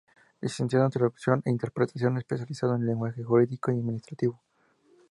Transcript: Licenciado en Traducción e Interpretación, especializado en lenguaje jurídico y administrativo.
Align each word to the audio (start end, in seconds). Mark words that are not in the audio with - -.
Licenciado 0.45 0.83
en 0.85 0.89
Traducción 0.91 1.37
e 1.45 1.51
Interpretación, 1.51 2.17
especializado 2.17 2.75
en 2.75 2.87
lenguaje 2.87 3.21
jurídico 3.23 3.69
y 3.71 3.75
administrativo. 3.75 4.41